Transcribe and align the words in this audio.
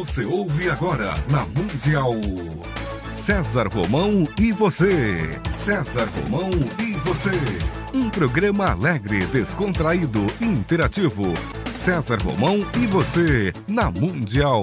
Você 0.00 0.24
ouve 0.24 0.70
agora 0.70 1.12
na 1.30 1.44
Mundial. 1.44 2.14
César 3.10 3.68
Romão 3.68 4.26
e 4.38 4.50
você. 4.50 5.38
César 5.50 6.08
Romão 6.16 6.48
e 6.78 6.92
você. 7.06 7.30
Um 7.92 8.08
programa 8.08 8.70
alegre, 8.70 9.26
descontraído 9.26 10.24
e 10.40 10.46
interativo. 10.46 11.34
César 11.68 12.18
Romão 12.22 12.66
e 12.82 12.86
você 12.86 13.52
na 13.68 13.90
Mundial. 13.90 14.62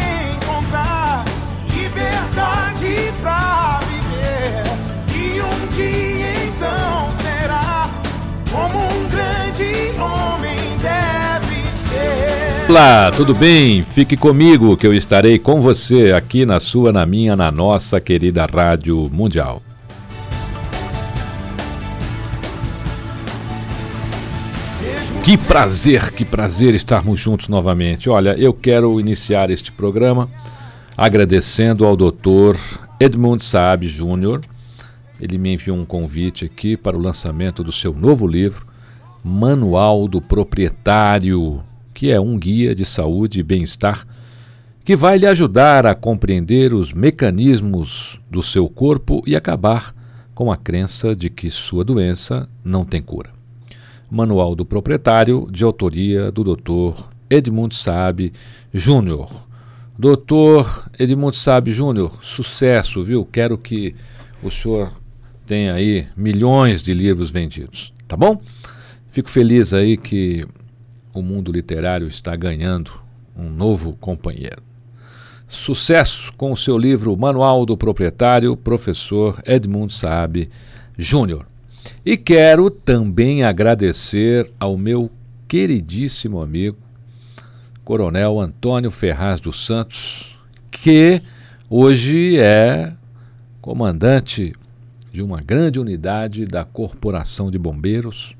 liberdade 1.91 3.13
pra 3.21 3.79
viver. 3.81 4.63
E 5.13 5.41
um 5.41 5.67
dia 5.75 6.45
então 6.47 7.13
será 7.13 7.89
como 8.51 8.79
um 8.79 9.09
grande 9.09 9.91
homem 9.99 10.57
deve 10.81 11.61
ser. 11.73 12.69
Olá, 12.69 13.11
tudo 13.11 13.35
bem? 13.35 13.83
Fique 13.83 14.15
comigo 14.15 14.77
que 14.77 14.87
eu 14.87 14.93
estarei 14.93 15.37
com 15.37 15.61
você 15.61 16.13
aqui 16.13 16.45
na 16.45 16.59
sua, 16.59 16.93
na 16.93 17.05
minha, 17.05 17.35
na 17.35 17.51
nossa 17.51 17.99
querida 17.99 18.45
Rádio 18.45 19.09
Mundial. 19.11 19.61
Que 25.23 25.37
prazer, 25.37 26.11
que 26.11 26.25
prazer 26.25 26.73
estarmos 26.73 27.19
juntos 27.19 27.47
novamente. 27.47 28.09
Olha, 28.09 28.35
eu 28.39 28.51
quero 28.53 28.99
iniciar 28.99 29.51
este 29.51 29.71
programa 29.71 30.27
agradecendo 31.01 31.83
ao 31.83 31.97
doutor 31.97 32.55
Edmund 32.99 33.43
Saab 33.43 33.87
Júnior. 33.87 34.41
Ele 35.19 35.35
me 35.39 35.51
enviou 35.51 35.75
um 35.75 35.83
convite 35.83 36.45
aqui 36.45 36.77
para 36.77 36.95
o 36.95 37.01
lançamento 37.01 37.63
do 37.63 37.71
seu 37.71 37.91
novo 37.91 38.27
livro, 38.27 38.67
Manual 39.23 40.07
do 40.07 40.21
Proprietário, 40.21 41.63
que 41.91 42.11
é 42.11 42.21
um 42.21 42.37
guia 42.37 42.75
de 42.75 42.85
saúde 42.85 43.39
e 43.39 43.43
bem-estar 43.43 44.05
que 44.85 44.95
vai 44.95 45.17
lhe 45.17 45.25
ajudar 45.25 45.87
a 45.87 45.95
compreender 45.95 46.71
os 46.71 46.93
mecanismos 46.93 48.19
do 48.29 48.43
seu 48.43 48.69
corpo 48.69 49.23
e 49.25 49.35
acabar 49.35 49.95
com 50.35 50.51
a 50.51 50.57
crença 50.57 51.15
de 51.15 51.31
que 51.31 51.49
sua 51.49 51.83
doença 51.83 52.47
não 52.63 52.85
tem 52.85 53.01
cura. 53.01 53.31
Manual 54.07 54.53
do 54.53 54.63
Proprietário, 54.63 55.47
de 55.51 55.63
autoria 55.63 56.31
do 56.31 56.43
Dr. 56.43 57.01
Edmund 57.27 57.75
Saab 57.75 58.31
Júnior. 58.71 59.49
Doutor 59.97 60.89
Edmundo 60.97 61.35
Sabe 61.35 61.71
Júnior, 61.71 62.23
sucesso, 62.23 63.03
viu? 63.03 63.25
Quero 63.25 63.57
que 63.57 63.93
o 64.41 64.49
senhor 64.49 64.91
tenha 65.45 65.73
aí 65.73 66.07
milhões 66.15 66.81
de 66.81 66.93
livros 66.93 67.29
vendidos, 67.29 67.93
tá 68.07 68.15
bom? 68.15 68.37
Fico 69.09 69.29
feliz 69.29 69.73
aí 69.73 69.97
que 69.97 70.43
o 71.13 71.21
mundo 71.21 71.51
literário 71.51 72.07
está 72.07 72.35
ganhando 72.35 72.91
um 73.35 73.49
novo 73.49 73.93
companheiro. 73.99 74.63
Sucesso 75.47 76.31
com 76.37 76.51
o 76.51 76.57
seu 76.57 76.77
livro 76.77 77.15
Manual 77.17 77.65
do 77.65 77.75
Proprietário, 77.75 78.55
professor 78.55 79.41
Edmundo 79.45 79.91
Saab 79.91 80.49
Júnior. 80.97 81.45
E 82.05 82.15
quero 82.15 82.71
também 82.71 83.43
agradecer 83.43 84.49
ao 84.57 84.77
meu 84.77 85.11
queridíssimo 85.47 86.41
amigo 86.41 86.77
Coronel 87.91 88.39
Antônio 88.39 88.89
Ferraz 88.89 89.41
dos 89.41 89.65
Santos, 89.65 90.39
que 90.71 91.21
hoje 91.69 92.39
é 92.39 92.93
comandante 93.59 94.53
de 95.11 95.21
uma 95.21 95.41
grande 95.41 95.77
unidade 95.77 96.45
da 96.45 96.63
Corporação 96.63 97.51
de 97.51 97.59
Bombeiros 97.59 98.33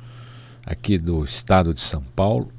aqui 0.66 0.98
do 0.98 1.26
estado 1.26 1.74
de 1.74 1.82
São 1.82 2.02
Paulo. 2.16 2.50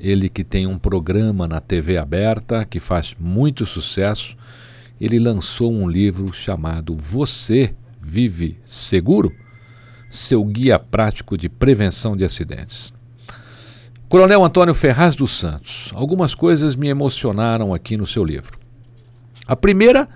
Ele 0.00 0.28
que 0.28 0.42
tem 0.42 0.66
um 0.66 0.76
programa 0.80 1.46
na 1.46 1.60
TV 1.60 1.96
aberta 1.96 2.64
que 2.64 2.80
faz 2.80 3.14
muito 3.20 3.64
sucesso. 3.64 4.36
Ele 5.00 5.20
lançou 5.20 5.72
um 5.72 5.88
livro 5.88 6.32
chamado 6.32 6.96
Você 6.96 7.72
Vive 8.02 8.58
Seguro? 8.66 9.32
Seu 10.10 10.44
guia 10.44 10.76
prático 10.76 11.38
de 11.38 11.48
prevenção 11.48 12.16
de 12.16 12.24
acidentes. 12.24 12.95
Coronel 14.08 14.44
Antônio 14.44 14.72
Ferraz 14.72 15.16
dos 15.16 15.36
Santos, 15.36 15.90
algumas 15.92 16.32
coisas 16.32 16.76
me 16.76 16.86
emocionaram 16.88 17.74
aqui 17.74 17.96
no 17.96 18.06
seu 18.06 18.24
livro. 18.24 18.56
A 19.48 19.56
primeira 19.56 20.08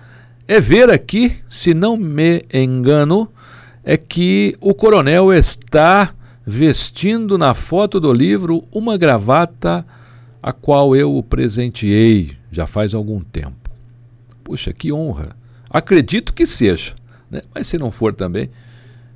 é 0.47 0.61
ver 0.61 0.89
aqui, 0.89 1.37
se 1.47 1.73
não 1.73 1.97
me 1.97 2.45
engano, 2.53 3.29
é 3.83 3.97
que 3.97 4.55
o 4.61 4.73
coronel 4.73 5.33
está 5.33 6.13
vestindo 6.45 7.37
na 7.37 7.53
foto 7.53 7.99
do 7.99 8.13
livro 8.13 8.63
uma 8.71 8.97
gravata 8.97 9.85
a 10.41 10.53
qual 10.53 10.95
eu 10.95 11.15
o 11.15 11.21
presenteei 11.21 12.37
já 12.49 12.65
faz 12.65 12.93
algum 12.93 13.19
tempo. 13.19 13.69
Puxa, 14.41 14.71
que 14.71 14.91
honra! 14.91 15.35
Acredito 15.69 16.33
que 16.33 16.45
seja, 16.45 16.93
né? 17.29 17.41
mas 17.53 17.67
se 17.67 17.77
não 17.77 17.91
for 17.91 18.13
também, 18.13 18.49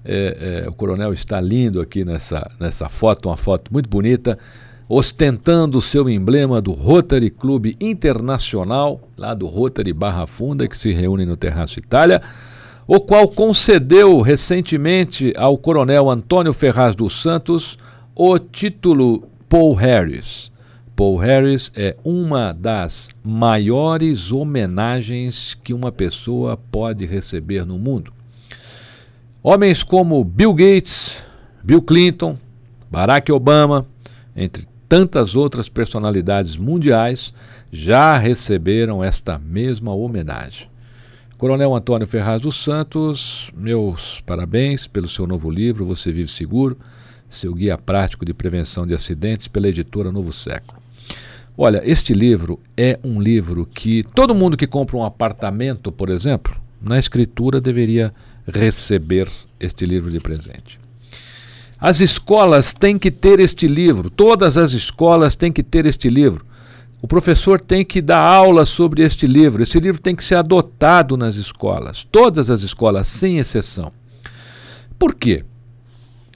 é, 0.03 0.63
é, 0.66 0.69
o 0.69 0.74
coronel 0.74 1.12
está 1.12 1.42
lindo 1.42 1.81
aqui 1.81 2.06
nessa, 2.06 2.50
nessa 2.59 2.88
foto, 2.88 3.28
uma 3.28 3.38
foto 3.38 3.74
muito 3.74 3.90
bonita, 3.90 4.38
ostentando 4.88 5.79
o 5.79 5.81
seu 5.81 6.09
emblema 6.09 6.62
do 6.62 6.72
Rotary 6.72 7.29
Clube 7.29 7.75
Internacional, 7.81 9.01
lá 9.18 9.34
do 9.34 9.47
Rotary 9.47 9.94
Barra 9.94 10.28
Funda, 10.28 10.68
que 10.68 10.78
se 10.78 10.91
reúne 10.94 11.25
no 11.25 11.35
Terraço 11.35 11.79
Itália, 11.79 12.22
o 12.88 13.00
qual 13.00 13.28
concedeu 13.28 14.22
recentemente 14.22 15.34
ao 15.35 15.57
coronel 15.57 16.09
Antônio 16.09 16.53
Ferraz 16.53 16.95
dos 16.95 17.19
Santos 17.19 17.78
o 18.13 18.38
título 18.38 19.24
Paul 19.50 19.74
Harris. 19.74 20.51
Paul 20.95 21.18
Harris 21.18 21.72
é 21.75 21.97
uma 22.03 22.53
das 22.53 23.09
maiores 23.24 24.31
homenagens 24.31 25.56
que 25.56 25.74
uma 25.74 25.91
pessoa 25.91 26.56
pode 26.72 27.06
receber 27.06 27.66
no 27.66 27.78
mundo. 27.78 28.13
Homens 29.44 29.84
como 29.84 30.24
Bill 30.24 30.53
Gates, 30.53 31.18
Bill 31.62 31.81
Clinton, 31.81 32.38
Barack 32.90 33.31
Obama, 33.31 33.85
entre 34.35 34.68
tantas 34.95 35.35
outras 35.35 35.67
personalidades 35.67 36.56
mundiais, 36.56 37.33
já 37.69 38.17
receberam 38.17 39.03
esta 39.03 39.38
mesma 39.38 39.94
homenagem. 39.94 40.69
Coronel 41.38 41.75
Antônio 41.75 42.07
Ferraz 42.07 42.41
dos 42.41 42.56
Santos, 42.56 43.51
meus 43.53 44.22
parabéns 44.25 44.88
pelo 44.88 45.06
seu 45.06 45.28
novo 45.28 45.51
livro, 45.51 45.86
Você 45.86 46.13
Vive 46.13 46.30
Seguro, 46.30 46.77
seu 47.30 47.53
guia 47.53 47.77
prático 47.77 48.24
de 48.24 48.33
prevenção 48.33 48.88
de 48.88 48.94
acidentes 48.94 49.50
pela 49.50 49.68
editora 49.68 50.13
Novo 50.13 50.31
Século. 50.31 50.81
Olha, 51.57 51.81
este 51.83 52.13
livro 52.13 52.57
é 52.77 52.98
um 53.03 53.21
livro 53.21 53.65
que 53.65 54.01
todo 54.15 54.33
mundo 54.33 54.56
que 54.56 54.65
compra 54.65 54.95
um 54.95 55.03
apartamento, 55.03 55.91
por 55.91 56.09
exemplo, 56.09 56.56
na 56.81 56.98
escritura 56.98 57.59
deveria 57.59 58.13
receber 58.48 59.27
este 59.59 59.86
livro 59.86 60.09
de 60.09 60.21
presente. 60.21 60.85
As 61.80 62.00
escolas 62.00 62.74
têm 62.74 62.98
que 62.98 63.12
ter 63.12 63.39
este 63.39 63.68
livro, 63.68 64.10
todas 64.10 64.57
as 64.57 64.72
escolas 64.72 65.36
têm 65.36 65.51
que 65.51 65.63
ter 65.63 65.86
este 65.86 66.10
livro. 66.10 66.45
O 67.01 67.07
professor 67.07 67.60
tem 67.60 67.86
que 67.86 68.01
dar 68.01 68.22
aula 68.22 68.66
sobre 68.66 69.04
este 69.04 69.27
livro. 69.27 69.62
Esse 69.62 69.80
livro 69.80 70.01
tem 70.01 70.16
que 70.16 70.24
ser 70.24 70.36
adotado 70.36 71.16
nas 71.18 71.36
escolas, 71.36 72.07
todas 72.10 72.50
as 72.50 72.62
escolas, 72.62 73.07
sem 73.07 73.38
exceção. 73.38 73.92
Por 74.98 75.13
quê? 75.13 75.44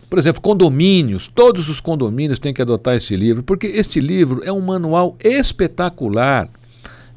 Por 0.10 0.20
exemplo, 0.20 0.42
condomínios, 0.42 1.28
todos 1.28 1.70
os 1.70 1.80
condomínios 1.80 2.40
têm 2.40 2.54
que 2.54 2.62
adotar 2.62 2.96
este 2.96 3.16
livro, 3.16 3.44
porque 3.44 3.68
este 3.68 4.00
livro 4.00 4.42
é 4.44 4.52
um 4.52 4.62
manual 4.62 5.16
espetacular 5.24 6.50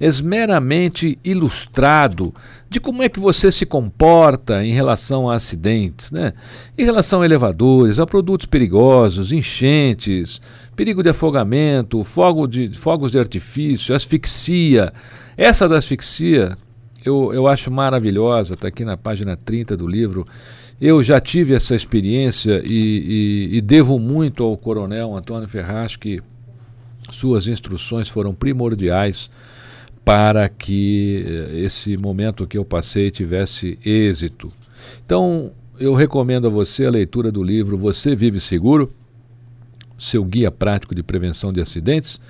esmeramente 0.06 1.18
ilustrado 1.22 2.34
de 2.68 2.80
como 2.80 3.02
é 3.02 3.08
que 3.08 3.20
você 3.20 3.52
se 3.52 3.64
comporta 3.64 4.64
em 4.64 4.72
relação 4.72 5.30
a 5.30 5.34
acidentes, 5.34 6.10
né? 6.10 6.32
em 6.76 6.84
relação 6.84 7.22
a 7.22 7.24
elevadores, 7.24 8.00
a 8.00 8.06
produtos 8.06 8.46
perigosos, 8.46 9.30
enchentes, 9.30 10.40
perigo 10.74 11.02
de 11.02 11.10
afogamento, 11.10 12.02
fogo 12.02 12.46
de, 12.46 12.70
fogos 12.76 13.12
de 13.12 13.18
artifício, 13.18 13.94
asfixia. 13.94 14.92
Essa 15.36 15.68
da 15.68 15.76
asfixia 15.78 16.58
eu, 17.04 17.32
eu 17.32 17.46
acho 17.46 17.70
maravilhosa, 17.70 18.54
está 18.54 18.68
aqui 18.68 18.84
na 18.84 18.96
página 18.96 19.36
30 19.36 19.76
do 19.76 19.86
livro. 19.86 20.26
Eu 20.80 21.02
já 21.02 21.20
tive 21.20 21.54
essa 21.54 21.74
experiência 21.74 22.60
e, 22.64 23.50
e, 23.52 23.56
e 23.58 23.60
devo 23.60 23.98
muito 23.98 24.42
ao 24.42 24.56
coronel 24.56 25.14
Antônio 25.16 25.46
Ferraz, 25.46 25.94
que 25.94 26.20
suas 27.10 27.46
instruções 27.46 28.08
foram 28.08 28.34
primordiais 28.34 29.30
para 30.04 30.48
que 30.48 31.24
eh, 31.26 31.60
esse 31.60 31.96
momento 31.96 32.46
que 32.46 32.58
eu 32.58 32.64
passei 32.64 33.10
tivesse 33.10 33.78
êxito. 33.84 34.52
Então, 35.04 35.52
eu 35.78 35.94
recomendo 35.94 36.46
a 36.46 36.50
você 36.50 36.86
a 36.86 36.90
leitura 36.90 37.30
do 37.30 37.42
livro 37.42 37.78
Você 37.78 38.14
Vive 38.14 38.40
Seguro, 38.40 38.92
seu 39.98 40.24
guia 40.24 40.50
prático 40.50 40.94
de 40.94 41.02
prevenção 41.02 41.52
de 41.52 41.60
acidentes, 41.60 42.20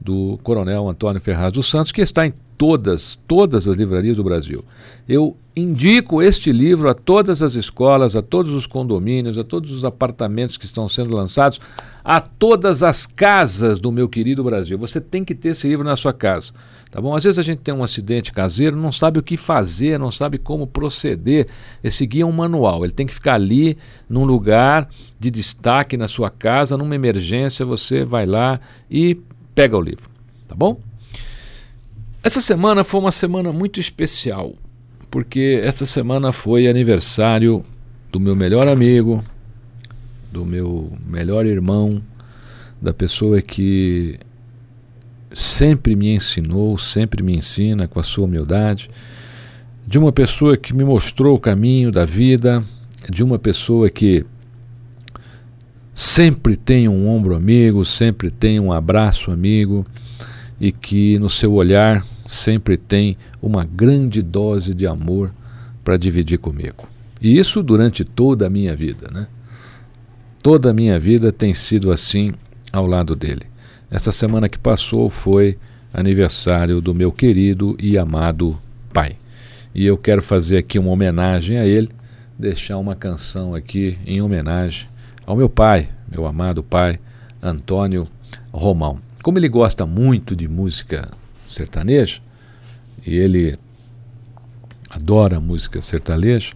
do 0.00 0.38
Coronel 0.42 0.88
Antônio 0.88 1.20
Ferraz 1.20 1.52
dos 1.52 1.68
Santos, 1.68 1.92
que 1.92 2.00
está 2.00 2.26
em 2.26 2.32
todas, 2.56 3.18
todas 3.26 3.66
as 3.66 3.76
livrarias 3.76 4.16
do 4.16 4.24
Brasil. 4.24 4.64
Eu 5.08 5.36
indico 5.56 6.22
este 6.22 6.52
livro 6.52 6.88
a 6.88 6.94
todas 6.94 7.42
as 7.42 7.54
escolas, 7.54 8.14
a 8.14 8.22
todos 8.22 8.52
os 8.52 8.66
condomínios, 8.66 9.38
a 9.38 9.44
todos 9.44 9.72
os 9.72 9.84
apartamentos 9.84 10.56
que 10.56 10.64
estão 10.64 10.88
sendo 10.88 11.14
lançados, 11.14 11.60
a 12.04 12.20
todas 12.20 12.82
as 12.82 13.06
casas 13.06 13.78
do 13.78 13.90
meu 13.90 14.08
querido 14.08 14.44
Brasil. 14.44 14.78
Você 14.78 15.00
tem 15.00 15.24
que 15.24 15.34
ter 15.34 15.50
esse 15.50 15.68
livro 15.68 15.84
na 15.84 15.96
sua 15.96 16.12
casa. 16.12 16.52
Tá 16.90 17.00
bom? 17.00 17.14
Às 17.14 17.22
vezes 17.22 17.38
a 17.38 17.42
gente 17.42 17.60
tem 17.60 17.72
um 17.72 17.84
acidente 17.84 18.32
caseiro, 18.32 18.76
não 18.76 18.90
sabe 18.90 19.20
o 19.20 19.22
que 19.22 19.36
fazer, 19.36 19.96
não 19.96 20.10
sabe 20.10 20.38
como 20.38 20.66
proceder. 20.66 21.46
Esse 21.84 22.04
guia 22.04 22.24
é 22.24 22.26
um 22.26 22.32
manual, 22.32 22.84
ele 22.84 22.92
tem 22.92 23.06
que 23.06 23.14
ficar 23.14 23.34
ali 23.34 23.78
num 24.08 24.24
lugar 24.24 24.88
de 25.18 25.30
destaque 25.30 25.96
na 25.96 26.08
sua 26.08 26.30
casa, 26.30 26.76
numa 26.76 26.94
emergência, 26.94 27.64
você 27.64 28.04
vai 28.04 28.26
lá 28.26 28.58
e 28.90 29.16
pega 29.54 29.76
o 29.76 29.80
livro, 29.80 30.10
tá 30.48 30.54
bom? 30.56 30.80
Essa 32.24 32.40
semana 32.40 32.82
foi 32.82 33.00
uma 33.00 33.12
semana 33.12 33.52
muito 33.52 33.78
especial, 33.78 34.52
porque 35.10 35.60
essa 35.62 35.86
semana 35.86 36.32
foi 36.32 36.66
aniversário 36.66 37.64
do 38.10 38.18
meu 38.18 38.34
melhor 38.34 38.66
amigo, 38.66 39.22
do 40.32 40.44
meu 40.44 40.92
melhor 41.06 41.46
irmão, 41.46 42.02
da 42.82 42.92
pessoa 42.92 43.40
que 43.40 44.18
sempre 45.32 45.94
me 45.94 46.14
ensinou, 46.14 46.76
sempre 46.78 47.22
me 47.22 47.36
ensina 47.36 47.86
com 47.86 48.00
a 48.00 48.02
sua 48.02 48.24
humildade, 48.24 48.90
de 49.86 49.98
uma 49.98 50.12
pessoa 50.12 50.56
que 50.56 50.74
me 50.74 50.84
mostrou 50.84 51.36
o 51.36 51.40
caminho 51.40 51.90
da 51.90 52.04
vida, 52.04 52.62
de 53.08 53.22
uma 53.22 53.38
pessoa 53.38 53.88
que 53.90 54.24
sempre 55.94 56.56
tem 56.56 56.88
um 56.88 57.08
ombro 57.08 57.34
amigo, 57.34 57.84
sempre 57.84 58.30
tem 58.30 58.60
um 58.60 58.72
abraço 58.72 59.30
amigo 59.30 59.84
e 60.60 60.70
que 60.70 61.18
no 61.18 61.28
seu 61.28 61.52
olhar 61.52 62.04
sempre 62.28 62.76
tem 62.76 63.16
uma 63.42 63.64
grande 63.64 64.22
dose 64.22 64.74
de 64.74 64.86
amor 64.86 65.32
para 65.82 65.96
dividir 65.96 66.38
comigo. 66.38 66.88
E 67.20 67.36
isso 67.36 67.62
durante 67.62 68.04
toda 68.04 68.46
a 68.46 68.50
minha 68.50 68.74
vida, 68.76 69.10
né? 69.12 69.26
Toda 70.42 70.70
a 70.70 70.74
minha 70.74 70.98
vida 70.98 71.32
tem 71.32 71.52
sido 71.52 71.90
assim 71.90 72.32
ao 72.72 72.86
lado 72.86 73.14
dele. 73.14 73.49
Esta 73.90 74.12
semana 74.12 74.48
que 74.48 74.58
passou 74.58 75.08
foi 75.08 75.58
aniversário 75.92 76.80
do 76.80 76.94
meu 76.94 77.10
querido 77.10 77.76
e 77.76 77.98
amado 77.98 78.56
pai. 78.92 79.16
E 79.74 79.84
eu 79.84 79.98
quero 79.98 80.22
fazer 80.22 80.58
aqui 80.58 80.78
uma 80.78 80.92
homenagem 80.92 81.58
a 81.58 81.66
ele, 81.66 81.88
deixar 82.38 82.78
uma 82.78 82.94
canção 82.94 83.52
aqui 83.52 83.98
em 84.06 84.22
homenagem 84.22 84.88
ao 85.26 85.36
meu 85.36 85.48
pai, 85.48 85.88
meu 86.08 86.24
amado 86.24 86.62
pai, 86.62 87.00
Antônio 87.42 88.06
Romão. 88.52 89.00
Como 89.24 89.38
ele 89.38 89.48
gosta 89.48 89.84
muito 89.84 90.36
de 90.36 90.46
música 90.46 91.10
sertaneja, 91.44 92.20
e 93.04 93.16
ele 93.16 93.58
adora 94.88 95.40
música 95.40 95.82
sertaneja, 95.82 96.52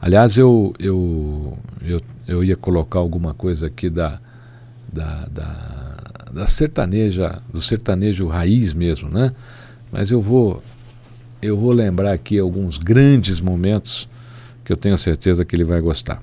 aliás, 0.00 0.36
eu, 0.38 0.72
eu, 0.78 1.58
eu, 1.82 2.00
eu 2.28 2.44
ia 2.44 2.56
colocar 2.56 3.00
alguma 3.00 3.34
coisa 3.34 3.66
aqui 3.66 3.90
da, 3.90 4.20
da, 4.92 5.26
da 5.26 5.79
da 6.32 6.46
sertaneja, 6.46 7.42
do 7.52 7.60
sertanejo 7.60 8.26
raiz 8.26 8.72
mesmo, 8.72 9.08
né? 9.08 9.32
Mas 9.90 10.10
eu 10.10 10.20
vou 10.20 10.62
eu 11.42 11.56
vou 11.56 11.72
lembrar 11.72 12.12
aqui 12.12 12.38
alguns 12.38 12.76
grandes 12.76 13.40
momentos 13.40 14.08
que 14.64 14.72
eu 14.72 14.76
tenho 14.76 14.98
certeza 14.98 15.44
que 15.44 15.56
ele 15.56 15.64
vai 15.64 15.80
gostar. 15.80 16.22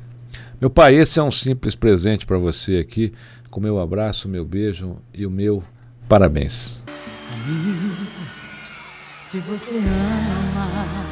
Meu 0.62 0.70
pai, 0.70 0.96
esse 0.96 1.20
é 1.20 1.24
um 1.24 1.32
simples 1.32 1.76
presente 1.76 2.26
para 2.26 2.38
você 2.38 2.78
aqui, 2.78 3.14
com 3.50 3.60
meu 3.60 3.80
abraço, 3.80 4.30
meu 4.30 4.46
beijo 4.46 4.98
e 5.14 5.26
o 5.26 5.32
meu 5.32 5.64
parabéns. 6.08 6.80
Se 9.22 9.40
você 9.40 9.76
ama, 9.76 11.08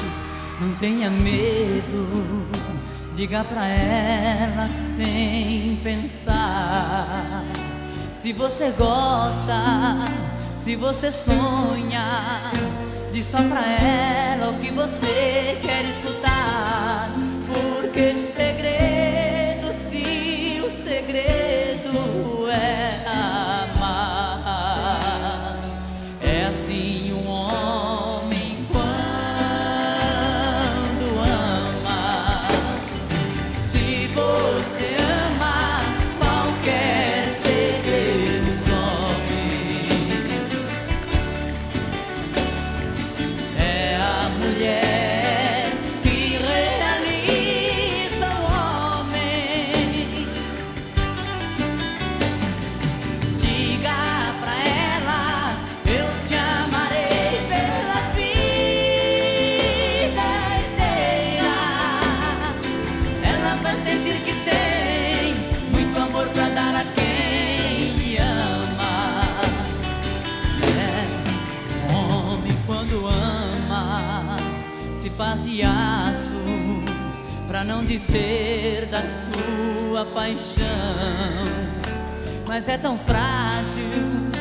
não 0.61 0.75
tenha 0.75 1.09
medo, 1.09 2.47
diga 3.15 3.43
pra 3.43 3.67
ela 3.67 4.69
sem 4.95 5.77
pensar 5.83 7.45
se 8.25 8.33
você 8.33 8.73
gosta, 8.75 9.53
se 10.63 10.75
você 10.75 11.11
sonha, 11.11 12.51
diz 13.11 13.27
só 13.27 13.37
pra 13.37 13.63
ela 13.63 14.49
o 14.49 14.59
que 14.59 14.71
você 14.71 15.59
quer 15.61 15.85
escutar. 15.85 17.11
Porque 17.45 18.15
segredo, 18.15 18.44
faz 75.17 75.39
aço 75.39 76.83
pra 77.47 77.63
não 77.63 77.85
dizer 77.85 78.87
da 78.87 79.01
sua 79.01 80.05
paixão. 80.05 80.65
Mas 82.47 82.67
é 82.67 82.77
tão 82.77 82.97
frágil 82.99 84.31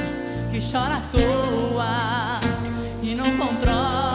que 0.52 0.60
chora 0.60 0.96
à 0.96 1.02
toa 1.12 2.40
e 3.02 3.14
não 3.14 3.36
controla 3.36 4.13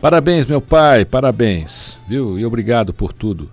Parabéns, 0.00 0.46
meu 0.46 0.62
pai, 0.62 1.04
parabéns, 1.04 1.98
viu? 2.08 2.38
E 2.38 2.46
obrigado 2.46 2.94
por 2.94 3.12
tudo 3.12 3.50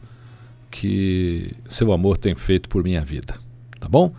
que 0.71 1.53
seu 1.67 1.91
amor 1.91 2.15
tem 2.15 2.33
feito 2.35 2.69
por 2.69 2.81
minha 2.85 3.01
vida, 3.01 3.35
tá 3.77 3.89
bom? 3.89 4.13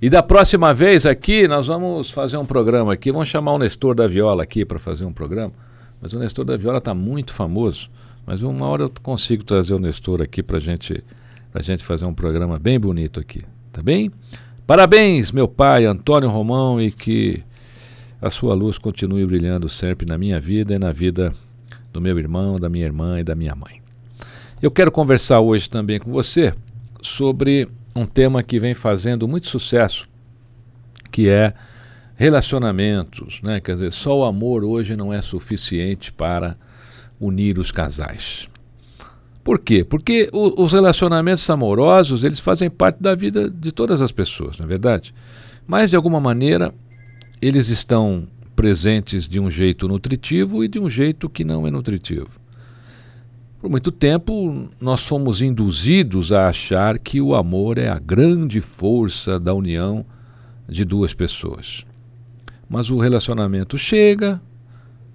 E 0.00 0.08
da 0.08 0.22
próxima 0.22 0.72
vez 0.72 1.04
aqui, 1.04 1.48
nós 1.48 1.66
vamos 1.66 2.12
fazer 2.12 2.36
um 2.36 2.46
programa 2.46 2.92
aqui, 2.92 3.10
vamos 3.10 3.28
chamar 3.28 3.54
o 3.54 3.58
Nestor 3.58 3.92
da 3.92 4.06
Viola 4.06 4.44
aqui 4.44 4.64
para 4.64 4.78
fazer 4.78 5.04
um 5.04 5.12
programa, 5.12 5.52
mas 6.00 6.12
o 6.12 6.18
Nestor 6.20 6.44
da 6.44 6.56
Viola 6.56 6.78
está 6.78 6.94
muito 6.94 7.32
famoso, 7.32 7.90
mas 8.24 8.40
uma 8.40 8.66
hora 8.66 8.84
eu 8.84 8.92
consigo 9.02 9.42
trazer 9.42 9.74
o 9.74 9.80
Nestor 9.80 10.22
aqui 10.22 10.44
para 10.44 10.60
gente, 10.60 11.02
a 11.52 11.60
gente 11.60 11.82
fazer 11.82 12.04
um 12.04 12.14
programa 12.14 12.56
bem 12.56 12.78
bonito 12.78 13.18
aqui, 13.18 13.42
tá 13.72 13.82
bem? 13.82 14.12
Parabéns, 14.64 15.32
meu 15.32 15.48
pai, 15.48 15.86
Antônio 15.86 16.28
Romão, 16.28 16.80
e 16.80 16.92
que 16.92 17.42
a 18.22 18.30
sua 18.30 18.54
luz 18.54 18.78
continue 18.78 19.26
brilhando 19.26 19.68
sempre 19.68 20.06
na 20.06 20.16
minha 20.16 20.38
vida 20.38 20.76
e 20.76 20.78
na 20.78 20.92
vida 20.92 21.34
do 21.94 22.00
meu 22.00 22.18
irmão, 22.18 22.58
da 22.58 22.68
minha 22.68 22.84
irmã 22.84 23.20
e 23.20 23.24
da 23.24 23.36
minha 23.36 23.54
mãe. 23.54 23.80
Eu 24.60 24.70
quero 24.70 24.90
conversar 24.90 25.40
hoje 25.40 25.70
também 25.70 26.00
com 26.00 26.10
você 26.10 26.52
sobre 27.00 27.68
um 27.94 28.04
tema 28.04 28.42
que 28.42 28.58
vem 28.58 28.74
fazendo 28.74 29.28
muito 29.28 29.46
sucesso, 29.46 30.08
que 31.10 31.28
é 31.28 31.54
relacionamentos, 32.16 33.40
né? 33.42 33.60
Quer 33.60 33.74
dizer, 33.74 33.92
só 33.92 34.18
o 34.18 34.24
amor 34.24 34.64
hoje 34.64 34.96
não 34.96 35.12
é 35.12 35.22
suficiente 35.22 36.12
para 36.12 36.56
unir 37.20 37.58
os 37.58 37.70
casais. 37.70 38.48
Por 39.44 39.60
quê? 39.60 39.84
Porque 39.84 40.28
o, 40.32 40.64
os 40.64 40.72
relacionamentos 40.72 41.48
amorosos, 41.48 42.24
eles 42.24 42.40
fazem 42.40 42.68
parte 42.68 43.00
da 43.00 43.14
vida 43.14 43.48
de 43.48 43.70
todas 43.70 44.02
as 44.02 44.10
pessoas, 44.10 44.58
não 44.58 44.64
é 44.64 44.68
verdade? 44.68 45.14
Mas 45.64 45.90
de 45.90 45.96
alguma 45.96 46.20
maneira 46.20 46.74
eles 47.40 47.68
estão 47.68 48.26
presentes 48.54 49.28
de 49.28 49.38
um 49.38 49.50
jeito 49.50 49.86
nutritivo 49.88 50.64
e 50.64 50.68
de 50.68 50.78
um 50.78 50.88
jeito 50.88 51.28
que 51.28 51.44
não 51.44 51.66
é 51.66 51.70
nutritivo. 51.70 52.40
Por 53.60 53.70
muito 53.70 53.90
tempo, 53.90 54.68
nós 54.80 55.02
fomos 55.02 55.40
induzidos 55.40 56.32
a 56.32 56.48
achar 56.48 56.98
que 56.98 57.20
o 57.20 57.34
amor 57.34 57.78
é 57.78 57.88
a 57.88 57.98
grande 57.98 58.60
força 58.60 59.40
da 59.40 59.54
união 59.54 60.04
de 60.68 60.84
duas 60.84 61.14
pessoas. 61.14 61.84
Mas 62.68 62.90
o 62.90 62.98
relacionamento 62.98 63.78
chega, 63.78 64.40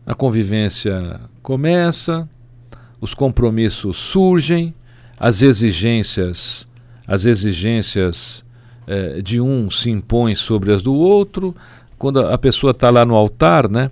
a 0.06 0.16
convivência 0.16 1.22
começa, 1.44 2.28
os 3.00 3.14
compromissos 3.14 3.98
surgem, 3.98 4.74
as 5.20 5.42
exigências, 5.42 6.68
as 7.06 7.26
exigências 7.26 8.44
eh, 8.88 9.22
de 9.22 9.40
um 9.40 9.70
se 9.70 9.92
impõem 9.92 10.34
sobre 10.34 10.74
as 10.74 10.82
do 10.82 10.96
outro, 10.96 11.56
quando 12.00 12.22
a 12.22 12.38
pessoa 12.38 12.72
está 12.72 12.90
lá 12.90 13.06
no 13.06 13.14
altar, 13.14 13.70
né? 13.70 13.92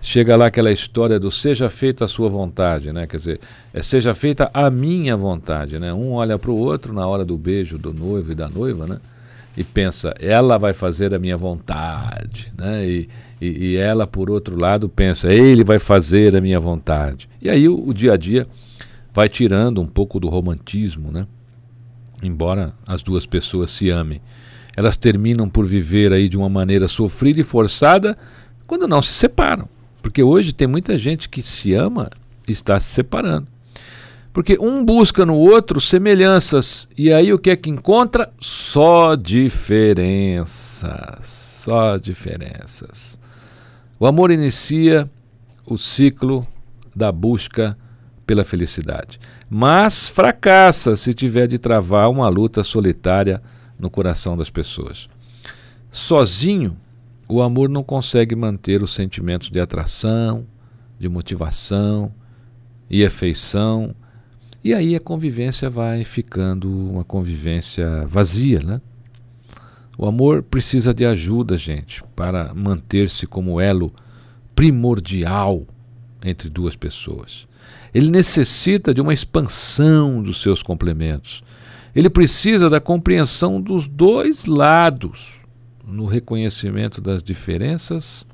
Chega 0.00 0.36
lá 0.36 0.46
aquela 0.46 0.70
história 0.70 1.18
do 1.18 1.30
seja 1.30 1.68
feita 1.68 2.04
a 2.04 2.08
sua 2.08 2.28
vontade, 2.28 2.92
né? 2.92 3.06
Quer 3.06 3.16
dizer, 3.16 3.40
é 3.72 3.82
seja 3.82 4.14
feita 4.14 4.50
a 4.54 4.70
minha 4.70 5.16
vontade, 5.16 5.78
né? 5.78 5.92
Um 5.92 6.12
olha 6.12 6.38
para 6.38 6.50
o 6.50 6.56
outro 6.56 6.92
na 6.92 7.06
hora 7.06 7.24
do 7.24 7.36
beijo 7.36 7.76
do 7.76 7.92
noivo 7.92 8.30
e 8.30 8.34
da 8.34 8.48
noiva, 8.48 8.86
né? 8.86 9.00
E 9.56 9.64
pensa, 9.64 10.14
ela 10.20 10.58
vai 10.58 10.72
fazer 10.72 11.14
a 11.14 11.18
minha 11.18 11.36
vontade, 11.36 12.52
né? 12.56 12.86
E, 12.86 13.08
e, 13.40 13.46
e 13.46 13.76
ela, 13.76 14.06
por 14.06 14.30
outro 14.30 14.60
lado, 14.60 14.88
pensa, 14.88 15.32
ele 15.32 15.64
vai 15.64 15.78
fazer 15.78 16.36
a 16.36 16.40
minha 16.40 16.60
vontade. 16.60 17.28
E 17.42 17.50
aí 17.50 17.68
o, 17.68 17.88
o 17.88 17.92
dia 17.92 18.12
a 18.12 18.16
dia 18.16 18.46
vai 19.12 19.28
tirando 19.28 19.80
um 19.80 19.86
pouco 19.86 20.20
do 20.20 20.28
romantismo, 20.28 21.10
né? 21.10 21.26
Embora 22.22 22.74
as 22.86 23.02
duas 23.02 23.26
pessoas 23.26 23.70
se 23.70 23.90
amem 23.90 24.20
elas 24.76 24.96
terminam 24.96 25.48
por 25.48 25.64
viver 25.66 26.12
aí 26.12 26.28
de 26.28 26.36
uma 26.36 26.48
maneira 26.48 26.88
sofrida 26.88 27.40
e 27.40 27.44
forçada 27.44 28.16
quando 28.66 28.88
não 28.88 29.00
se 29.00 29.12
separam. 29.12 29.68
Porque 30.02 30.22
hoje 30.22 30.52
tem 30.52 30.66
muita 30.66 30.98
gente 30.98 31.28
que 31.28 31.42
se 31.42 31.74
ama 31.74 32.10
e 32.46 32.52
está 32.52 32.78
se 32.78 32.88
separando. 32.88 33.46
Porque 34.32 34.58
um 34.58 34.84
busca 34.84 35.24
no 35.24 35.36
outro 35.36 35.80
semelhanças, 35.80 36.88
e 36.98 37.12
aí 37.12 37.32
o 37.32 37.38
que 37.38 37.50
é 37.50 37.56
que 37.56 37.70
encontra? 37.70 38.32
Só 38.38 39.14
diferenças. 39.14 40.90
Só 41.64 41.96
diferenças. 41.96 43.18
O 43.98 44.06
amor 44.06 44.32
inicia 44.32 45.08
o 45.64 45.78
ciclo 45.78 46.46
da 46.94 47.12
busca 47.12 47.78
pela 48.26 48.42
felicidade, 48.42 49.20
mas 49.48 50.08
fracassa 50.08 50.96
se 50.96 51.14
tiver 51.14 51.46
de 51.46 51.58
travar 51.58 52.10
uma 52.10 52.28
luta 52.28 52.64
solitária 52.64 53.40
no 53.78 53.90
coração 53.90 54.36
das 54.36 54.50
pessoas. 54.50 55.08
Sozinho, 55.90 56.76
o 57.28 57.40
amor 57.40 57.68
não 57.68 57.82
consegue 57.82 58.34
manter 58.34 58.82
os 58.82 58.92
sentimentos 58.92 59.50
de 59.50 59.60
atração, 59.60 60.46
de 60.98 61.08
motivação 61.08 62.12
e 62.88 63.04
afeição. 63.04 63.94
E 64.62 64.72
aí 64.74 64.94
a 64.94 65.00
convivência 65.00 65.68
vai 65.68 66.04
ficando 66.04 66.68
uma 66.68 67.04
convivência 67.04 68.06
vazia, 68.06 68.60
né? 68.60 68.80
O 69.96 70.06
amor 70.06 70.42
precisa 70.42 70.92
de 70.92 71.06
ajuda, 71.06 71.56
gente, 71.56 72.02
para 72.16 72.52
manter-se 72.52 73.26
como 73.26 73.60
elo 73.60 73.92
primordial 74.54 75.66
entre 76.22 76.48
duas 76.48 76.74
pessoas. 76.74 77.46
Ele 77.92 78.10
necessita 78.10 78.92
de 78.92 79.00
uma 79.00 79.14
expansão 79.14 80.20
dos 80.20 80.42
seus 80.42 80.62
complementos, 80.62 81.44
ele 81.94 82.10
precisa 82.10 82.68
da 82.68 82.80
compreensão 82.80 83.60
dos 83.60 83.86
dois 83.86 84.46
lados, 84.46 85.34
no 85.86 86.06
reconhecimento 86.06 87.00
das 87.00 87.22
diferenças 87.22 88.26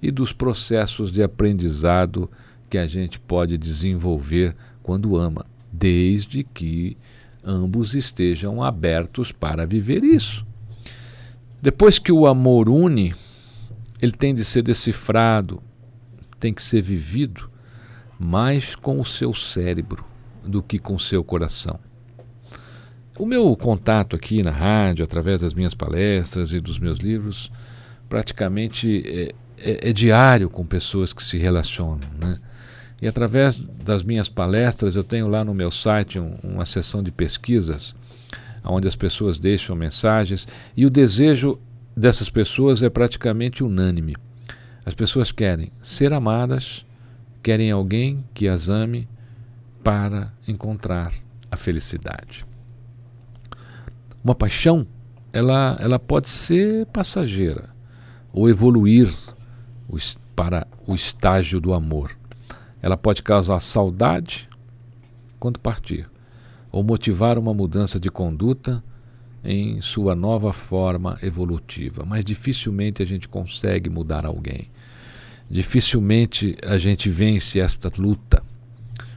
e 0.00 0.10
dos 0.10 0.32
processos 0.32 1.10
de 1.10 1.22
aprendizado 1.22 2.30
que 2.70 2.78
a 2.78 2.86
gente 2.86 3.18
pode 3.18 3.58
desenvolver 3.58 4.54
quando 4.82 5.16
ama, 5.16 5.44
desde 5.72 6.44
que 6.44 6.96
ambos 7.44 7.94
estejam 7.94 8.62
abertos 8.62 9.32
para 9.32 9.66
viver 9.66 10.04
isso. 10.04 10.46
Depois 11.60 11.98
que 11.98 12.12
o 12.12 12.26
amor 12.26 12.68
une, 12.68 13.12
ele 14.00 14.12
tem 14.12 14.34
de 14.34 14.44
ser 14.44 14.62
decifrado, 14.62 15.60
tem 16.38 16.54
que 16.54 16.62
ser 16.62 16.80
vivido 16.80 17.50
mais 18.18 18.76
com 18.76 19.00
o 19.00 19.04
seu 19.04 19.34
cérebro 19.34 20.04
do 20.44 20.62
que 20.62 20.78
com 20.78 20.94
o 20.94 21.00
seu 21.00 21.24
coração. 21.24 21.87
O 23.18 23.26
meu 23.26 23.56
contato 23.56 24.14
aqui 24.14 24.44
na 24.44 24.52
rádio, 24.52 25.04
através 25.04 25.40
das 25.40 25.52
minhas 25.52 25.74
palestras 25.74 26.52
e 26.52 26.60
dos 26.60 26.78
meus 26.78 26.98
livros, 26.98 27.50
praticamente 28.08 29.02
é, 29.04 29.34
é, 29.58 29.90
é 29.90 29.92
diário 29.92 30.48
com 30.48 30.64
pessoas 30.64 31.12
que 31.12 31.22
se 31.22 31.36
relacionam. 31.36 31.98
Né? 32.16 32.38
E 33.02 33.08
através 33.08 33.58
das 33.60 34.04
minhas 34.04 34.28
palestras, 34.28 34.94
eu 34.94 35.02
tenho 35.02 35.26
lá 35.26 35.44
no 35.44 35.52
meu 35.52 35.68
site 35.68 36.16
um, 36.16 36.36
uma 36.44 36.64
seção 36.64 37.02
de 37.02 37.10
pesquisas, 37.10 37.96
onde 38.64 38.86
as 38.86 38.94
pessoas 38.94 39.36
deixam 39.36 39.74
mensagens, 39.74 40.46
e 40.76 40.86
o 40.86 40.90
desejo 40.90 41.58
dessas 41.96 42.30
pessoas 42.30 42.84
é 42.84 42.88
praticamente 42.88 43.64
unânime. 43.64 44.14
As 44.86 44.94
pessoas 44.94 45.32
querem 45.32 45.72
ser 45.82 46.12
amadas, 46.12 46.86
querem 47.42 47.72
alguém 47.72 48.24
que 48.32 48.46
as 48.46 48.68
ame 48.68 49.08
para 49.82 50.32
encontrar 50.46 51.12
a 51.50 51.56
felicidade. 51.56 52.47
Uma 54.22 54.34
paixão, 54.34 54.86
ela, 55.32 55.76
ela 55.80 55.98
pode 55.98 56.28
ser 56.28 56.86
passageira 56.86 57.70
ou 58.32 58.48
evoluir 58.48 59.08
para 60.34 60.66
o 60.86 60.94
estágio 60.94 61.60
do 61.60 61.72
amor. 61.72 62.16
Ela 62.80 62.96
pode 62.96 63.22
causar 63.22 63.60
saudade 63.60 64.48
quando 65.38 65.58
partir, 65.58 66.08
ou 66.70 66.82
motivar 66.82 67.38
uma 67.38 67.54
mudança 67.54 67.98
de 67.98 68.10
conduta 68.10 68.82
em 69.44 69.80
sua 69.80 70.14
nova 70.14 70.52
forma 70.52 71.18
evolutiva. 71.22 72.04
Mas 72.04 72.24
dificilmente 72.24 73.02
a 73.02 73.06
gente 73.06 73.28
consegue 73.28 73.88
mudar 73.88 74.26
alguém. 74.26 74.68
Dificilmente 75.50 76.56
a 76.62 76.76
gente 76.76 77.08
vence 77.08 77.58
esta 77.58 77.90
luta. 77.98 78.42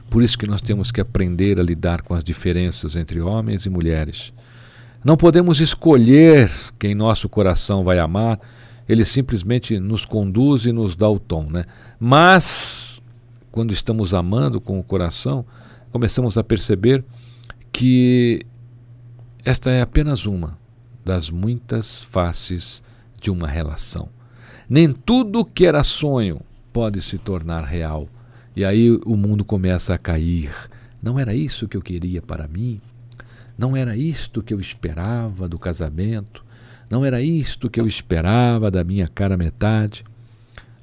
Por 0.08 0.22
isso 0.22 0.38
que 0.38 0.46
nós 0.46 0.60
temos 0.60 0.90
que 0.90 1.00
aprender 1.00 1.58
a 1.58 1.62
lidar 1.62 2.02
com 2.02 2.14
as 2.14 2.24
diferenças 2.24 2.96
entre 2.96 3.20
homens 3.20 3.66
e 3.66 3.70
mulheres 3.70 4.32
não 5.04 5.16
podemos 5.16 5.60
escolher 5.60 6.50
quem 6.78 6.94
nosso 6.94 7.28
coração 7.28 7.82
vai 7.82 7.98
amar, 7.98 8.38
ele 8.88 9.04
simplesmente 9.04 9.78
nos 9.78 10.04
conduz 10.04 10.66
e 10.66 10.72
nos 10.72 10.94
dá 10.94 11.08
o 11.08 11.18
tom. 11.18 11.44
Né? 11.50 11.64
Mas, 11.98 13.02
quando 13.50 13.72
estamos 13.72 14.14
amando 14.14 14.60
com 14.60 14.78
o 14.78 14.84
coração, 14.84 15.44
começamos 15.90 16.38
a 16.38 16.44
perceber 16.44 17.04
que 17.72 18.44
esta 19.44 19.70
é 19.70 19.80
apenas 19.80 20.26
uma 20.26 20.58
das 21.04 21.30
muitas 21.30 22.00
faces 22.00 22.82
de 23.20 23.30
uma 23.30 23.48
relação. 23.48 24.08
Nem 24.68 24.92
tudo 24.92 25.44
que 25.44 25.66
era 25.66 25.82
sonho 25.82 26.40
pode 26.72 27.02
se 27.02 27.18
tornar 27.18 27.64
real. 27.64 28.08
E 28.54 28.64
aí 28.64 28.90
o 29.04 29.16
mundo 29.16 29.44
começa 29.44 29.94
a 29.94 29.98
cair. 29.98 30.52
Não 31.02 31.18
era 31.18 31.34
isso 31.34 31.66
que 31.66 31.76
eu 31.76 31.82
queria 31.82 32.22
para 32.22 32.46
mim? 32.46 32.80
Não 33.56 33.76
era 33.76 33.96
isto 33.96 34.42
que 34.42 34.54
eu 34.54 34.60
esperava 34.60 35.48
do 35.48 35.58
casamento, 35.58 36.44
não 36.90 37.04
era 37.04 37.22
isto 37.22 37.70
que 37.70 37.80
eu 37.80 37.86
esperava 37.86 38.70
da 38.70 38.84
minha 38.84 39.08
cara 39.08 39.36
metade. 39.36 40.04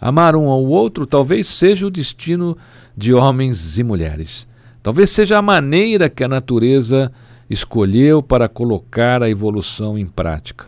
Amar 0.01 0.35
um 0.35 0.47
ao 0.47 0.63
outro 0.65 1.05
talvez 1.05 1.47
seja 1.47 1.85
o 1.85 1.91
destino 1.91 2.57
de 2.95 3.13
homens 3.13 3.77
e 3.77 3.83
mulheres. 3.83 4.47
Talvez 4.81 5.09
seja 5.09 5.37
a 5.37 5.41
maneira 5.41 6.09
que 6.09 6.23
a 6.23 6.27
natureza 6.27 7.11
escolheu 7.49 8.23
para 8.23 8.47
colocar 8.47 9.21
a 9.21 9.29
evolução 9.29 9.97
em 9.97 10.05
prática. 10.05 10.67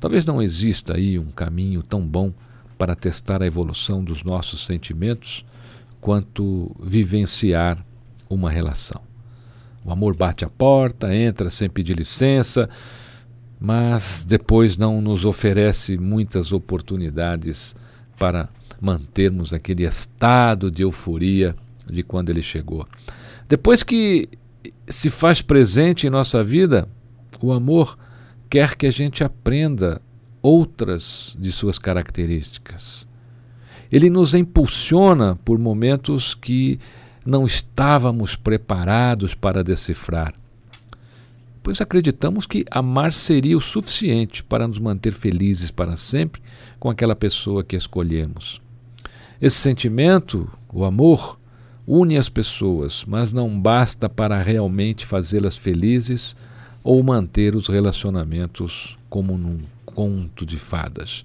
Talvez 0.00 0.24
não 0.24 0.42
exista 0.42 0.96
aí 0.96 1.18
um 1.18 1.30
caminho 1.30 1.82
tão 1.82 2.00
bom 2.00 2.32
para 2.78 2.94
testar 2.94 3.42
a 3.42 3.46
evolução 3.46 4.02
dos 4.02 4.22
nossos 4.22 4.64
sentimentos 4.64 5.44
quanto 6.00 6.74
vivenciar 6.80 7.84
uma 8.28 8.50
relação. 8.50 9.05
O 9.86 9.92
amor 9.92 10.16
bate 10.16 10.44
a 10.44 10.48
porta, 10.48 11.14
entra 11.14 11.48
sem 11.48 11.70
pedir 11.70 11.96
licença, 11.96 12.68
mas 13.60 14.24
depois 14.26 14.76
não 14.76 15.00
nos 15.00 15.24
oferece 15.24 15.96
muitas 15.96 16.50
oportunidades 16.50 17.76
para 18.18 18.48
mantermos 18.80 19.52
aquele 19.52 19.84
estado 19.84 20.72
de 20.72 20.82
euforia 20.82 21.54
de 21.88 22.02
quando 22.02 22.30
ele 22.30 22.42
chegou. 22.42 22.84
Depois 23.48 23.84
que 23.84 24.28
se 24.88 25.08
faz 25.08 25.40
presente 25.40 26.08
em 26.08 26.10
nossa 26.10 26.42
vida, 26.42 26.88
o 27.40 27.52
amor 27.52 27.96
quer 28.50 28.74
que 28.74 28.88
a 28.88 28.90
gente 28.90 29.22
aprenda 29.22 30.02
outras 30.42 31.36
de 31.38 31.52
suas 31.52 31.78
características. 31.78 33.06
Ele 33.90 34.10
nos 34.10 34.34
impulsiona 34.34 35.36
por 35.44 35.60
momentos 35.60 36.34
que 36.34 36.80
não 37.26 37.44
estávamos 37.44 38.36
preparados 38.36 39.34
para 39.34 39.64
decifrar. 39.64 40.32
Pois 41.62 41.80
acreditamos 41.80 42.46
que 42.46 42.64
amar 42.70 43.12
seria 43.12 43.56
o 43.56 43.60
suficiente 43.60 44.44
para 44.44 44.68
nos 44.68 44.78
manter 44.78 45.12
felizes 45.12 45.70
para 45.70 45.96
sempre 45.96 46.40
com 46.78 46.88
aquela 46.88 47.16
pessoa 47.16 47.64
que 47.64 47.74
escolhemos. 47.74 48.62
Esse 49.42 49.56
sentimento, 49.56 50.48
o 50.72 50.84
amor, 50.84 51.38
une 51.84 52.16
as 52.16 52.28
pessoas, 52.28 53.04
mas 53.04 53.32
não 53.32 53.60
basta 53.60 54.08
para 54.08 54.40
realmente 54.40 55.04
fazê-las 55.04 55.56
felizes 55.56 56.36
ou 56.84 57.02
manter 57.02 57.56
os 57.56 57.66
relacionamentos 57.66 58.96
como 59.10 59.36
num 59.36 59.58
conto 59.84 60.46
de 60.46 60.56
fadas. 60.56 61.24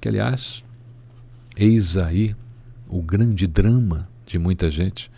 Que, 0.00 0.08
aliás, 0.08 0.64
eis 1.54 1.98
aí 1.98 2.34
o 2.88 3.02
grande 3.02 3.46
drama 3.46 4.08
de 4.26 4.38
muita 4.38 4.70
gente 4.70 5.10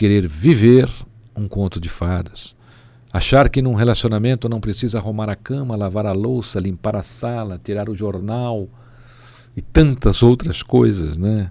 querer 0.00 0.26
viver 0.26 0.88
um 1.36 1.46
conto 1.46 1.78
de 1.78 1.90
fadas. 1.90 2.56
Achar 3.12 3.50
que 3.50 3.60
num 3.60 3.74
relacionamento 3.74 4.48
não 4.48 4.58
precisa 4.58 4.96
arrumar 4.96 5.28
a 5.28 5.36
cama, 5.36 5.76
lavar 5.76 6.06
a 6.06 6.12
louça, 6.12 6.58
limpar 6.58 6.96
a 6.96 7.02
sala, 7.02 7.60
tirar 7.62 7.86
o 7.86 7.94
jornal 7.94 8.66
e 9.54 9.60
tantas 9.60 10.22
outras 10.22 10.62
coisas, 10.62 11.18
né? 11.18 11.50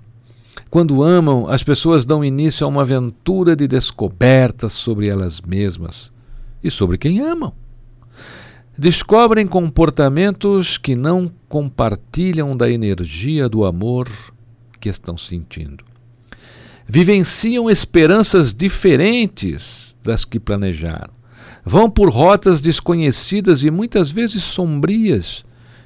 Quando 0.68 1.04
amam, 1.04 1.48
as 1.48 1.62
pessoas 1.62 2.06
dão 2.06 2.26
início 2.26 2.66
a 2.66 2.70
uma 2.70 2.82
aventura 2.82 3.56
de 3.56 3.68
descobertas 3.68 4.74
sobre 4.74 5.08
elas 5.08 5.40
mesmas 5.42 6.12
e 6.64 6.72
sobre 6.72 6.98
quem 6.98 7.20
amam. 7.20 7.54
Descobrem 8.76 9.46
comportamentos 9.46 10.76
que 10.76 10.96
não 10.96 11.32
compartilham 11.48 12.58
da 12.58 12.68
energia 12.68 13.48
do 13.48 13.64
amor 13.64 14.10
que 14.80 14.90
estão 14.90 15.16
sentindo 15.16 15.89
vivenciam 16.92 17.70
esperanças 17.70 18.52
diferentes 18.52 19.96
das 20.04 20.26
que 20.26 20.40
planejaram. 20.40 21.14
Vão 21.64 21.88
por 21.88 22.10
rotas 22.10 22.60
desconhecidas 22.60 23.64
e 23.64 23.70
muitas 23.70 24.10
vezes 24.10 24.44
sombrias, 24.44 25.46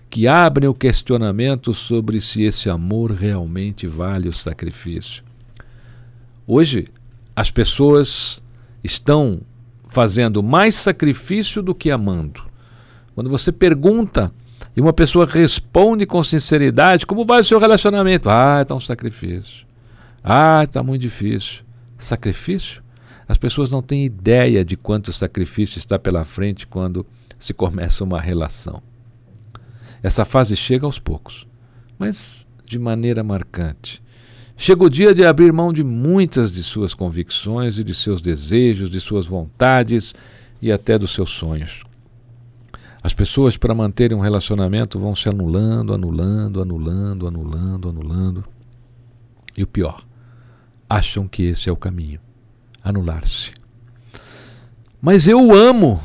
que 0.09 0.27
abrem 0.29 0.69
o 0.69 0.73
questionamento 0.73 1.73
sobre 1.73 2.21
se 2.21 2.43
esse 2.43 2.69
amor 2.69 3.11
realmente 3.11 3.85
vale 3.85 4.29
o 4.29 4.33
sacrifício. 4.33 5.23
Hoje, 6.47 6.87
as 7.35 7.51
pessoas 7.51 8.41
estão 8.81 9.41
fazendo 9.89 10.41
mais 10.41 10.75
sacrifício 10.75 11.61
do 11.61 11.75
que 11.75 11.91
amando. 11.91 12.43
Quando 13.13 13.29
você 13.29 13.51
pergunta 13.51 14.31
e 14.75 14.79
uma 14.79 14.93
pessoa 14.93 15.25
responde 15.25 16.05
com 16.05 16.23
sinceridade: 16.23 17.05
Como 17.05 17.25
vai 17.25 17.41
o 17.41 17.43
seu 17.43 17.59
relacionamento? 17.59 18.29
Ah, 18.29 18.61
está 18.61 18.73
um 18.73 18.79
sacrifício. 18.79 19.65
Ah, 20.23 20.63
está 20.63 20.81
muito 20.81 21.01
difícil. 21.01 21.63
Sacrifício? 21.97 22.81
As 23.27 23.37
pessoas 23.37 23.69
não 23.69 23.81
têm 23.81 24.05
ideia 24.05 24.63
de 24.63 24.77
quanto 24.77 25.11
sacrifício 25.11 25.79
está 25.79 25.97
pela 25.99 26.23
frente 26.23 26.67
quando 26.67 27.05
se 27.37 27.53
começa 27.53 28.03
uma 28.03 28.21
relação. 28.21 28.81
Essa 30.01 30.25
fase 30.25 30.55
chega 30.55 30.85
aos 30.85 30.99
poucos, 30.99 31.47
mas 31.97 32.47
de 32.65 32.77
maneira 32.77 33.23
marcante. 33.23 34.01
Chega 34.55 34.83
o 34.83 34.89
dia 34.89 35.13
de 35.13 35.25
abrir 35.25 35.51
mão 35.51 35.73
de 35.73 35.83
muitas 35.83 36.51
de 36.51 36.61
suas 36.63 36.93
convicções 36.93 37.79
e 37.79 37.83
de 37.83 37.93
seus 37.93 38.21
desejos, 38.21 38.89
de 38.89 38.99
suas 39.01 39.25
vontades 39.25 40.13
e 40.61 40.71
até 40.71 40.97
dos 40.97 41.11
seus 41.11 41.31
sonhos. 41.31 41.83
As 43.01 43.13
pessoas, 43.13 43.57
para 43.57 43.75
manterem 43.75 44.17
um 44.17 44.21
relacionamento, 44.21 44.97
vão 44.97 45.13
se 45.13 45.27
anulando, 45.27 45.93
anulando, 45.93 46.61
anulando, 46.61 47.27
anulando, 47.27 47.89
anulando. 47.89 48.45
E 49.57 49.63
o 49.63 49.67
pior, 49.67 50.01
acham 50.93 51.27
que 51.27 51.43
esse 51.43 51.67
é 51.69 51.71
o 51.71 51.75
caminho 51.75 52.19
anular-se. 52.83 53.51
Mas 55.01 55.27
eu 55.27 55.47
o 55.47 55.53
amo. 55.53 55.99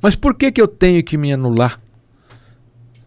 Mas 0.00 0.16
por 0.16 0.34
que, 0.34 0.50
que 0.50 0.60
eu 0.60 0.66
tenho 0.66 1.04
que 1.04 1.16
me 1.16 1.32
anular? 1.32 1.80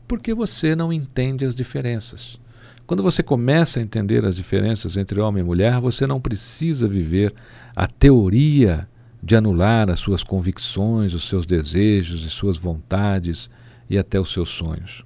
Porque 0.07 0.33
você 0.33 0.75
não 0.75 0.93
entende 0.93 1.43
as 1.43 1.53
diferenças. 1.53 2.39
Quando 2.87 3.03
você 3.03 3.21
começa 3.21 3.79
a 3.79 3.83
entender 3.83 4.25
as 4.25 4.35
diferenças 4.35 4.95
entre 4.95 5.19
homem 5.19 5.41
e 5.41 5.45
mulher, 5.45 5.81
você 5.81 6.07
não 6.07 6.21
precisa 6.21 6.87
viver 6.87 7.33
a 7.75 7.85
teoria 7.85 8.87
de 9.21 9.35
anular 9.35 9.89
as 9.89 9.99
suas 9.99 10.23
convicções, 10.23 11.13
os 11.13 11.27
seus 11.27 11.45
desejos 11.45 12.23
e 12.23 12.29
suas 12.29 12.57
vontades 12.57 13.49
e 13.89 13.97
até 13.97 14.19
os 14.19 14.31
seus 14.31 14.49
sonhos. 14.49 15.03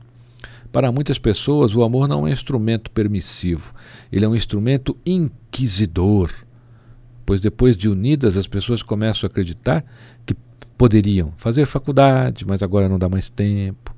Para 0.72 0.92
muitas 0.92 1.18
pessoas, 1.18 1.76
o 1.76 1.84
amor 1.84 2.08
não 2.08 2.28
é 2.28 2.30
um 2.30 2.34
instrumento 2.34 2.92
permissivo, 2.92 3.74
ele 4.12 4.26
é 4.26 4.28
um 4.28 4.36
instrumento 4.36 4.96
inquisidor. 5.06 6.32
Pois 7.26 7.42
depois 7.42 7.76
de 7.76 7.90
unidas, 7.90 8.38
as 8.38 8.48
pessoas 8.48 8.84
começam 8.84 9.28
a 9.28 9.30
acreditar 9.30 9.84
que 10.26 10.36
poderiam 10.78 11.34
fazer 11.38 11.66
faculdade, 11.66 12.46
mas 12.48 12.64
agora 12.64 12.88
não 12.88 12.98
dá 12.98 13.10
mais 13.10 13.30
tempo. 13.30 13.96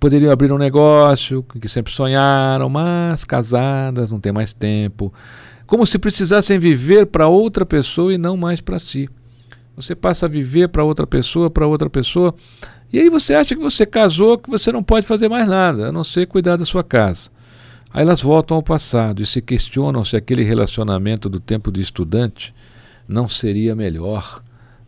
Poderiam 0.00 0.32
abrir 0.32 0.52
um 0.52 0.58
negócio 0.58 1.42
que 1.42 1.68
sempre 1.68 1.92
sonharam, 1.92 2.68
mas 2.68 3.24
casadas 3.24 4.10
não 4.10 4.18
tem 4.18 4.32
mais 4.32 4.52
tempo. 4.52 5.12
Como 5.66 5.86
se 5.86 5.98
precisassem 5.98 6.58
viver 6.58 7.06
para 7.06 7.28
outra 7.28 7.64
pessoa 7.64 8.12
e 8.12 8.18
não 8.18 8.36
mais 8.36 8.60
para 8.60 8.78
si. 8.78 9.08
Você 9.76 9.94
passa 9.94 10.26
a 10.26 10.28
viver 10.28 10.68
para 10.68 10.84
outra 10.84 11.06
pessoa, 11.06 11.50
para 11.50 11.66
outra 11.66 11.88
pessoa, 11.88 12.34
e 12.92 12.98
aí 13.00 13.08
você 13.08 13.34
acha 13.34 13.54
que 13.54 13.60
você 13.60 13.86
casou, 13.86 14.38
que 14.38 14.50
você 14.50 14.70
não 14.70 14.82
pode 14.82 15.06
fazer 15.06 15.28
mais 15.28 15.48
nada, 15.48 15.88
a 15.88 15.92
não 15.92 16.04
ser 16.04 16.26
cuidar 16.26 16.56
da 16.56 16.64
sua 16.64 16.84
casa. 16.84 17.30
Aí 17.92 18.02
elas 18.02 18.22
voltam 18.22 18.56
ao 18.56 18.62
passado 18.62 19.22
e 19.22 19.26
se 19.26 19.40
questionam 19.40 20.04
se 20.04 20.16
aquele 20.16 20.42
relacionamento 20.42 21.28
do 21.28 21.40
tempo 21.40 21.70
de 21.70 21.80
estudante 21.80 22.54
não 23.06 23.28
seria 23.28 23.74
melhor 23.74 24.42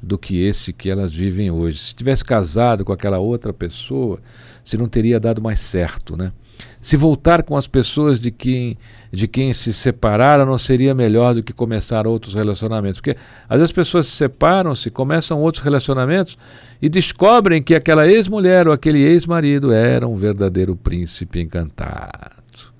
do 0.04 0.18
que 0.18 0.42
esse 0.42 0.72
que 0.72 0.90
elas 0.90 1.12
vivem 1.12 1.50
hoje. 1.50 1.78
Se 1.78 1.94
tivesse 1.94 2.24
casado 2.24 2.84
com 2.84 2.92
aquela 2.92 3.18
outra 3.18 3.52
pessoa, 3.52 4.20
se 4.62 4.76
não 4.76 4.86
teria 4.86 5.18
dado 5.18 5.42
mais 5.42 5.60
certo, 5.60 6.16
né? 6.16 6.32
Se 6.80 6.96
voltar 6.96 7.42
com 7.42 7.56
as 7.56 7.66
pessoas 7.66 8.20
de 8.20 8.30
quem, 8.30 8.76
de 9.10 9.26
quem 9.26 9.52
se 9.52 9.72
separaram 9.72 10.46
não 10.46 10.58
seria 10.58 10.94
melhor 10.94 11.34
do 11.34 11.42
que 11.42 11.52
começar 11.52 12.06
outros 12.06 12.34
relacionamentos. 12.34 13.00
Porque 13.00 13.16
às 13.48 13.58
vezes 13.58 13.70
as 13.70 13.72
pessoas 13.72 14.06
se 14.06 14.16
separam, 14.16 14.74
se 14.74 14.90
começam 14.90 15.40
outros 15.40 15.64
relacionamentos 15.64 16.38
e 16.80 16.88
descobrem 16.88 17.62
que 17.62 17.74
aquela 17.74 18.06
ex-mulher 18.06 18.68
ou 18.68 18.72
aquele 18.72 19.00
ex-marido 19.00 19.72
era 19.72 20.06
um 20.06 20.14
verdadeiro 20.14 20.76
príncipe 20.76 21.40
encantado. 21.40 22.72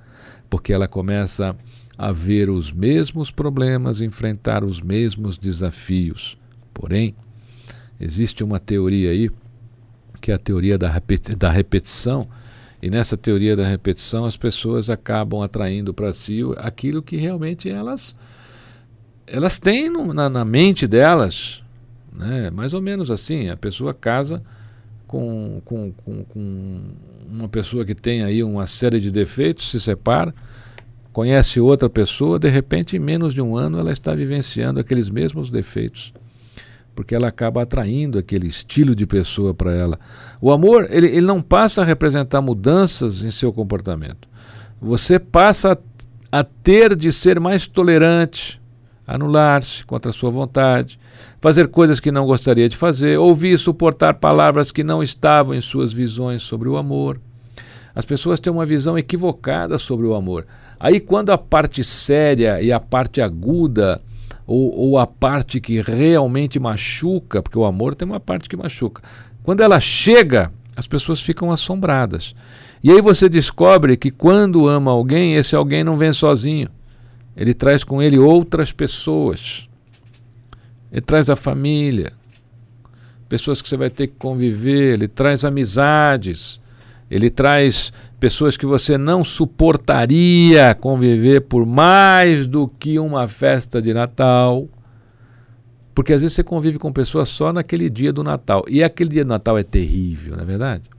Porque 0.49 0.73
ela 0.73 0.87
começa 0.87 1.57
a 1.97 2.13
ver 2.13 2.51
os 2.51 2.71
mesmos 2.71 3.31
problemas, 3.31 4.01
enfrentar 4.01 4.65
os 4.65 4.81
mesmos 4.81 5.39
desafios. 5.39 6.37
Porém, 6.75 7.15
existe 7.99 8.45
uma 8.45 8.61
teoria 8.61 9.11
aí, 9.11 9.31
que 10.21 10.33
é 10.33 10.35
a 10.35 10.39
teoria 10.39 10.77
da, 10.77 10.91
repeti 10.91 11.35
da 11.35 11.51
repetição 11.51 12.29
e 12.85 12.91
nessa 12.91 13.17
teoria 13.17 13.57
da 13.57 13.67
repetição, 13.67 14.27
as 14.27 14.37
pessoas 14.37 14.91
acabam 14.91 15.41
atraindo 15.41 15.95
para 15.95 16.13
si 16.13 16.41
aquilo 16.59 17.03
que 17.03 17.17
realmente 17.17 17.67
elas 17.67 18.15
elas 19.27 19.59
têm 19.59 19.89
no, 19.89 20.13
na, 20.13 20.29
na, 20.29 20.45
mente 20.45 20.87
delas. 20.87 21.63
Né? 22.13 22.51
Mais 22.51 22.75
ou 22.75 22.83
menos 22.83 23.11
assim, 23.11 23.49
a 23.49 23.57
pessoa 23.57 23.95
casa 23.95 24.43
com, 25.07 25.63
com, 25.65 25.93
com, 25.93 26.25
com 26.25 26.81
uma 27.27 27.49
pessoa 27.49 27.87
que 27.87 27.95
tem 27.95 28.23
aí 28.23 28.45
uma 28.45 28.67
série 28.67 29.01
de 29.01 29.11
defeitos, 29.11 29.71
se 29.71 29.81
separa, 29.81 30.35
conhece 31.11 31.59
outra 31.59 31.89
pessoa, 31.89 32.39
de 32.39 32.51
repente, 32.51 32.97
em 32.97 33.01
menos 33.01 33.33
de 33.33 33.41
um 33.41 33.57
ano, 33.57 33.79
ela 33.79 33.93
está 33.93 34.15
vivenciando 34.15 34.79
aqueles 34.79 35.09
mesmos 35.09 35.49
defeitos 35.49 36.13
porque 36.95 37.15
ela 37.15 37.29
acaba 37.29 37.63
atraindo 37.63 38.19
aquele 38.19 38.47
estilo 38.47 38.95
de 38.95 39.07
pessoa 39.07 39.53
para 39.53 39.73
ela. 39.73 39.99
O 40.41 40.53
amor, 40.53 40.87
ele, 40.91 41.09
ele 41.09 41.27
não 41.27 41.43
passa 41.43 41.83
a 41.83 41.85
representar 41.85 42.41
mudanças 42.41 43.23
em 43.23 43.31
seu 43.31 43.53
comportamento. 43.53 44.29
Você 44.81 45.19
passa 45.19 45.73
a, 46.31 46.41
a 46.41 46.45
ter 46.45 46.95
de 46.95 47.11
ser 47.11 47.41
mais 47.41 47.67
tolerante, 47.67 48.61
anular-se 49.07 49.85
contra 49.85 50.11
a 50.11 50.13
sua 50.13 50.31
vontade, 50.31 50.99
fazer 51.41 51.69
coisas 51.69 52.01
que 52.01 52.13
não 52.13 52.27
gostaria 52.27 52.69
de 52.69 52.77
fazer, 52.77 53.19
ouvir 53.19 53.55
e 53.55 53.59
suportar 53.59 54.15
palavras 54.15 54.71
que 54.71 54.85
não 54.85 55.03
estavam 55.03 55.55
em 55.55 55.61
suas 55.61 55.93
visões 55.93 56.43
sobre 56.43 56.69
o 56.69 56.77
amor. 56.77 57.21
As 57.95 58.05
pessoas 58.05 58.41
têm 58.41 58.53
uma 58.53 58.67
visão 58.67 58.99
equivocada 58.99 59.79
sobre 59.79 60.07
o 60.07 60.15
amor. 60.15 60.47
Aí, 60.81 60.99
quando 60.99 61.31
a 61.31 61.39
parte 61.39 61.85
séria 61.85 62.61
e 62.61 62.73
a 62.73 62.81
parte 62.81 63.23
aguda, 63.23 64.01
ou, 64.47 64.75
ou 64.77 64.99
a 64.99 65.07
parte 65.07 65.61
que 65.61 65.81
realmente 65.81 66.59
machuca, 66.59 67.43
porque 67.43 67.59
o 67.59 67.65
amor 67.65 67.95
tem 67.95 68.07
uma 68.07 68.21
parte 68.21 68.49
que 68.49 68.57
machuca, 68.57 69.03
quando 69.43 69.61
ela 69.61 69.81
chega, 69.81 70.53
as 70.77 70.87
pessoas 70.87 71.23
ficam 71.23 71.51
assombradas. 71.51 72.35
E 72.83 72.91
aí 72.91 73.01
você 73.01 73.29
descobre 73.29 73.97
que 73.97 74.11
quando 74.11 74.69
ama 74.69 74.91
alguém, 74.91 75.35
esse 75.35 75.57
alguém 75.57 75.83
não 75.83 75.97
vem 75.97 76.13
sozinho. 76.13 76.69
Ele 77.37 77.55
traz 77.55 77.83
com 77.83 78.03
ele 78.03 78.19
outras 78.19 78.73
pessoas. 78.73 79.69
Ele 80.93 81.01
traz 81.01 81.29
a 81.29 81.35
família, 81.35 82.13
pessoas 83.29 83.61
que 83.61 83.69
você 83.69 83.77
vai 83.77 83.91
ter 83.91 84.07
que 84.07 84.15
conviver, 84.17 84.95
ele 84.95 85.09
traz 85.09 85.45
amizades, 85.45 86.61
ele 87.15 87.31
traz 87.31 87.93
pessoas 88.19 88.57
que 88.57 88.67
você 88.67 88.99
não 88.99 89.23
suportaria 89.23 90.75
conviver 90.75 91.43
por 91.43 91.65
mais 91.65 92.45
do 92.45 92.67
que 92.67 92.99
uma 92.99 93.29
festa 93.29 93.81
de 93.81 93.95
Natal. 93.95 94.69
Porque 95.95 96.13
às 96.13 96.23
vezes 96.23 96.35
você 96.35 96.43
convive 96.43 96.77
com 96.77 96.93
pessoas 96.93 97.29
só 97.29 97.53
naquele 97.53 97.89
dia 97.89 98.13
do 98.13 98.25
Natal. 98.25 98.65
E 98.69 98.83
aquele 98.83 99.11
dia 99.11 99.25
do 99.25 99.29
Natal 99.29 99.57
é 99.57 99.63
terrível, 99.63 100.35
não 100.35 100.43
é 100.43 100.45
verdade? 100.45 100.91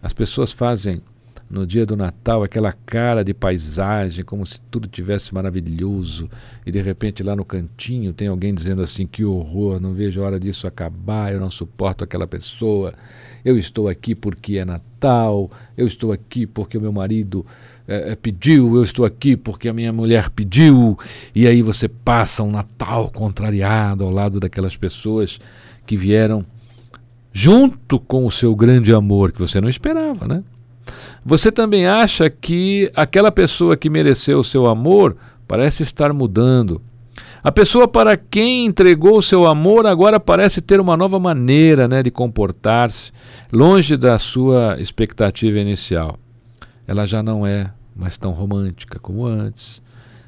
As 0.00 0.12
pessoas 0.12 0.52
fazem 0.52 1.02
no 1.50 1.66
dia 1.66 1.84
do 1.84 1.96
Natal, 1.96 2.44
aquela 2.44 2.72
cara 2.72 3.24
de 3.24 3.34
paisagem, 3.34 4.24
como 4.24 4.46
se 4.46 4.60
tudo 4.70 4.86
tivesse 4.86 5.34
maravilhoso, 5.34 6.30
e 6.64 6.70
de 6.70 6.80
repente 6.80 7.24
lá 7.24 7.34
no 7.34 7.44
cantinho 7.44 8.12
tem 8.12 8.28
alguém 8.28 8.54
dizendo 8.54 8.82
assim: 8.82 9.04
que 9.04 9.24
horror, 9.24 9.80
não 9.80 9.94
vejo 9.94 10.22
a 10.22 10.26
hora 10.26 10.38
disso 10.38 10.68
acabar, 10.68 11.32
eu 11.32 11.40
não 11.40 11.50
suporto 11.50 12.04
aquela 12.04 12.26
pessoa, 12.26 12.94
eu 13.44 13.58
estou 13.58 13.88
aqui 13.88 14.14
porque 14.14 14.58
é 14.58 14.64
Natal, 14.64 15.50
eu 15.76 15.86
estou 15.86 16.12
aqui 16.12 16.46
porque 16.46 16.78
o 16.78 16.80
meu 16.80 16.92
marido 16.92 17.44
é, 17.86 18.14
pediu, 18.16 18.74
eu 18.76 18.82
estou 18.82 19.04
aqui 19.04 19.36
porque 19.36 19.68
a 19.68 19.72
minha 19.72 19.92
mulher 19.92 20.30
pediu, 20.30 20.98
e 21.34 21.46
aí 21.46 21.60
você 21.60 21.88
passa 21.88 22.42
um 22.42 22.50
Natal 22.50 23.10
contrariado 23.10 24.04
ao 24.04 24.10
lado 24.10 24.40
daquelas 24.40 24.76
pessoas 24.76 25.38
que 25.86 25.96
vieram 25.96 26.44
junto 27.32 27.98
com 27.98 28.24
o 28.26 28.30
seu 28.30 28.54
grande 28.54 28.94
amor 28.94 29.32
que 29.32 29.40
você 29.40 29.60
não 29.60 29.68
esperava, 29.68 30.26
né? 30.26 30.42
Você 31.24 31.50
também 31.50 31.86
acha 31.86 32.30
que 32.30 32.90
aquela 32.94 33.32
pessoa 33.32 33.76
que 33.76 33.90
mereceu 33.90 34.38
o 34.38 34.44
seu 34.44 34.66
amor 34.66 35.16
parece 35.48 35.82
estar 35.82 36.12
mudando. 36.12 36.80
A 37.44 37.52
pessoa 37.52 37.86
para 37.86 38.16
quem 38.16 38.64
entregou 38.64 39.18
o 39.18 39.22
seu 39.22 39.46
amor 39.46 39.84
agora 39.84 40.18
parece 40.18 40.62
ter 40.62 40.80
uma 40.80 40.96
nova 40.96 41.20
maneira 41.20 41.86
né, 41.86 42.02
de 42.02 42.10
comportar-se, 42.10 43.12
longe 43.52 43.98
da 43.98 44.18
sua 44.18 44.80
expectativa 44.80 45.58
inicial. 45.58 46.18
Ela 46.86 47.04
já 47.04 47.22
não 47.22 47.46
é 47.46 47.70
mais 47.94 48.16
tão 48.16 48.30
romântica 48.30 48.98
como 48.98 49.26
antes, 49.26 49.82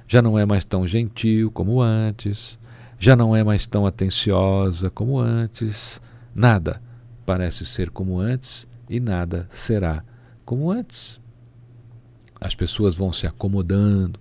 já 0.07 0.21
não 0.21 0.39
é 0.39 0.45
mais 0.45 0.63
tão 0.63 0.87
gentil 0.87 1.51
como 1.51 1.81
antes, 1.81 2.59
já 2.99 3.17
não 3.17 3.35
é 3.35 3.43
mais 3.43 3.65
tão 3.65 3.87
atenciosa 3.87 4.91
como 4.91 5.19
antes. 5.19 6.03
Nada 6.35 6.83
parece 7.25 7.65
ser 7.65 7.89
como 7.89 8.21
antes 8.21 8.69
e 8.91 9.01
nada 9.01 9.49
será 9.49 10.05
como 10.45 10.71
antes. 10.71 11.19
As 12.39 12.55
pessoas 12.55 12.95
vão 12.95 13.11
se 13.11 13.27
acomodando, 13.27 14.21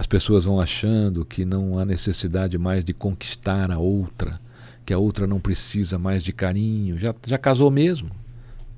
as 0.00 0.06
pessoas 0.06 0.46
vão 0.46 0.58
achando 0.58 1.26
que 1.26 1.44
não 1.44 1.78
há 1.78 1.84
necessidade 1.84 2.56
mais 2.56 2.82
de 2.82 2.94
conquistar 2.94 3.70
a 3.70 3.78
outra, 3.78 4.40
que 4.82 4.94
a 4.94 4.98
outra 4.98 5.26
não 5.26 5.38
precisa 5.38 5.98
mais 5.98 6.22
de 6.24 6.32
carinho, 6.32 6.96
já, 6.96 7.14
já 7.26 7.36
casou 7.36 7.70
mesmo. 7.70 8.10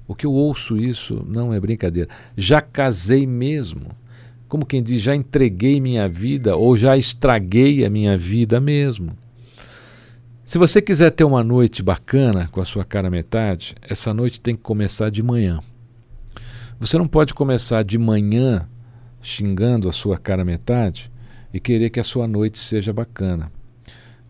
O 0.09 0.17
que 0.17 0.27
eu 0.27 0.33
ouço 0.33 0.77
isso 0.77 1.25
não 1.29 1.55
é 1.55 1.61
brincadeira. 1.61 2.11
Já 2.37 2.61
casei 2.61 3.25
mesmo. 3.25 3.83
Como 4.49 4.67
quem 4.67 4.83
diz, 4.83 5.01
já 5.01 5.15
entreguei 5.15 5.81
minha 5.81 6.09
vida 6.09 6.57
ou 6.57 6.77
já 6.77 6.97
estraguei 6.97 7.85
a 7.85 7.89
minha 7.89 8.17
vida 8.17 8.59
mesmo. 8.61 9.17
Se 10.45 10.59
você 10.59 10.83
quiser 10.83 11.13
ter 11.13 11.23
uma 11.23 11.45
noite 11.45 11.85
bacana 11.85 12.49
com 12.51 12.61
a 12.61 12.65
sua 12.65 12.85
cara 12.85 13.09
metade, 13.09 13.77
essa 13.81 14.13
noite 14.13 14.41
tem 14.41 14.57
que 14.57 14.63
começar 14.63 15.09
de 15.09 15.23
manhã. 15.23 15.61
Você 16.81 16.99
não 16.99 17.07
pode 17.07 17.33
começar 17.33 17.85
de 17.85 17.97
manhã 17.97 18.69
xingando 19.23 19.89
a 19.89 19.93
sua 19.93 20.19
cara 20.19 20.45
metade 20.45 21.12
e 21.53 21.61
querer 21.61 21.91
que 21.91 22.01
a 22.01 22.05
sua 22.05 22.27
noite 22.27 22.59
seja 22.59 22.93
bacana. 22.93 23.51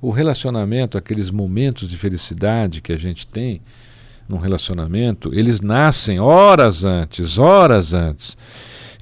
O 0.01 0.11
relacionamento, 0.11 0.99
aqueles 0.99 1.31
momentos 1.31 1.89
de 1.89 1.97
felicidade 1.97 2.81
que 2.81 2.93
a 2.93 2.99
gente 2.99 3.27
tem 3.27 3.61
num 4.29 4.39
relacionamento, 4.39 5.33
eles 5.33 5.61
nascem 5.61 6.19
horas 6.19 6.85
antes, 6.85 7.39
horas 7.39 7.93
antes. 7.93 8.37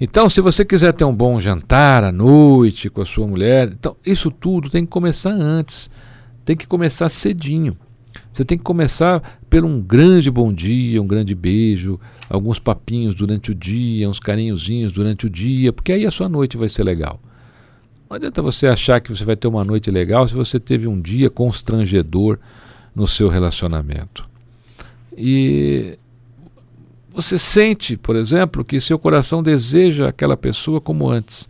Então, 0.00 0.30
se 0.30 0.40
você 0.40 0.64
quiser 0.64 0.94
ter 0.94 1.04
um 1.04 1.14
bom 1.14 1.40
jantar 1.40 2.04
à 2.04 2.10
noite 2.10 2.88
com 2.88 3.02
a 3.02 3.06
sua 3.06 3.26
mulher, 3.26 3.68
então 3.70 3.96
isso 4.04 4.30
tudo 4.30 4.70
tem 4.70 4.84
que 4.84 4.90
começar 4.90 5.32
antes. 5.32 5.90
Tem 6.44 6.56
que 6.56 6.66
começar 6.66 7.08
cedinho. 7.08 7.76
Você 8.32 8.44
tem 8.44 8.56
que 8.56 8.64
começar 8.64 9.40
por 9.48 9.64
um 9.64 9.80
grande 9.80 10.30
bom 10.30 10.52
dia, 10.52 11.02
um 11.02 11.06
grande 11.06 11.34
beijo, 11.34 12.00
alguns 12.28 12.58
papinhos 12.58 13.14
durante 13.14 13.50
o 13.50 13.54
dia, 13.54 14.08
uns 14.08 14.18
carinhozinhos 14.18 14.92
durante 14.92 15.26
o 15.26 15.30
dia, 15.30 15.72
porque 15.72 15.92
aí 15.92 16.06
a 16.06 16.10
sua 16.10 16.28
noite 16.28 16.56
vai 16.56 16.68
ser 16.68 16.84
legal. 16.84 17.20
Não 18.10 18.16
adianta 18.16 18.42
você 18.42 18.66
achar 18.66 19.00
que 19.00 19.14
você 19.14 19.24
vai 19.24 19.36
ter 19.36 19.46
uma 19.46 19.62
noite 19.62 19.88
legal 19.88 20.26
se 20.26 20.34
você 20.34 20.58
teve 20.58 20.88
um 20.88 21.00
dia 21.00 21.30
constrangedor 21.30 22.40
no 22.92 23.06
seu 23.06 23.28
relacionamento. 23.28 24.28
E 25.16 25.96
você 27.14 27.38
sente, 27.38 27.96
por 27.96 28.16
exemplo, 28.16 28.64
que 28.64 28.80
seu 28.80 28.98
coração 28.98 29.44
deseja 29.44 30.08
aquela 30.08 30.36
pessoa 30.36 30.80
como 30.80 31.08
antes. 31.08 31.48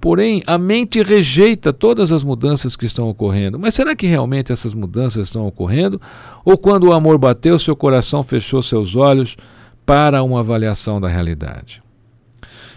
Porém, 0.00 0.44
a 0.46 0.56
mente 0.56 1.02
rejeita 1.02 1.72
todas 1.72 2.12
as 2.12 2.22
mudanças 2.22 2.76
que 2.76 2.86
estão 2.86 3.08
ocorrendo. 3.08 3.58
Mas 3.58 3.74
será 3.74 3.96
que 3.96 4.06
realmente 4.06 4.52
essas 4.52 4.74
mudanças 4.74 5.26
estão 5.26 5.44
ocorrendo? 5.44 6.00
Ou 6.44 6.56
quando 6.56 6.84
o 6.84 6.92
amor 6.92 7.18
bateu, 7.18 7.58
seu 7.58 7.74
coração 7.74 8.22
fechou 8.22 8.62
seus 8.62 8.94
olhos 8.94 9.36
para 9.84 10.22
uma 10.22 10.38
avaliação 10.38 11.00
da 11.00 11.08
realidade? 11.08 11.82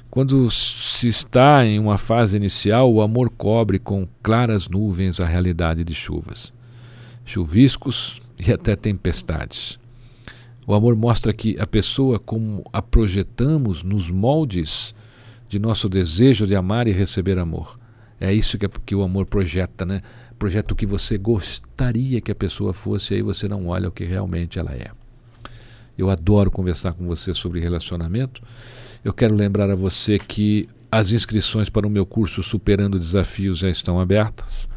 Quando 0.09 0.49
se 0.49 1.07
está 1.07 1.63
em 1.65 1.77
uma 1.77 1.97
fase 1.97 2.35
inicial, 2.35 2.91
o 2.91 3.01
amor 3.01 3.29
cobre 3.29 3.77
com 3.77 4.07
claras 4.23 4.67
nuvens 4.67 5.19
a 5.19 5.25
realidade 5.25 5.83
de 5.83 5.93
chuvas, 5.93 6.51
chuviscos 7.23 8.19
e 8.39 8.51
até 8.51 8.75
tempestades. 8.75 9.77
O 10.65 10.73
amor 10.73 10.95
mostra 10.95 11.31
que 11.31 11.55
a 11.59 11.67
pessoa, 11.67 12.17
como 12.17 12.63
a 12.73 12.81
projetamos 12.81 13.83
nos 13.83 14.09
moldes 14.09 14.95
de 15.47 15.59
nosso 15.59 15.87
desejo 15.87 16.47
de 16.47 16.55
amar 16.55 16.87
e 16.87 16.91
receber 16.91 17.37
amor. 17.37 17.79
É 18.19 18.33
isso 18.33 18.57
que, 18.57 18.65
é, 18.65 18.69
que 18.85 18.95
o 18.95 19.03
amor 19.03 19.25
projeta, 19.25 19.85
né? 19.85 20.01
Projeta 20.37 20.73
o 20.73 20.77
que 20.77 20.85
você 20.85 21.17
gostaria 21.17 22.21
que 22.21 22.31
a 22.31 22.35
pessoa 22.35 22.73
fosse, 22.73 23.13
e 23.13 23.17
aí 23.17 23.23
você 23.23 23.47
não 23.47 23.67
olha 23.67 23.89
o 23.89 23.91
que 23.91 24.03
realmente 24.03 24.59
ela 24.59 24.71
é. 24.73 24.91
Eu 25.97 26.09
adoro 26.09 26.51
conversar 26.51 26.93
com 26.93 27.05
você 27.05 27.33
sobre 27.33 27.59
relacionamento. 27.59 28.41
Eu 29.03 29.13
quero 29.13 29.33
lembrar 29.33 29.69
a 29.69 29.75
você 29.75 30.19
que 30.19 30.67
as 30.91 31.11
inscrições 31.13 31.69
para 31.69 31.87
o 31.87 31.89
meu 31.89 32.05
curso 32.05 32.43
Superando 32.43 32.99
Desafios 32.99 33.59
já 33.59 33.69
estão 33.69 33.97
abertas. 33.97 34.67